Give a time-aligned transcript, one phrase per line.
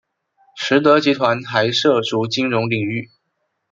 [0.55, 3.11] 实德集团还涉足金融领域。